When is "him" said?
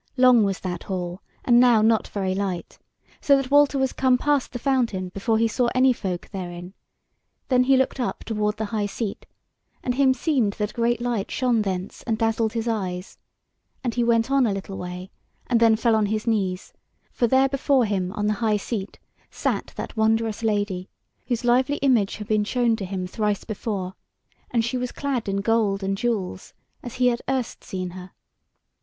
17.85-18.11, 22.85-23.05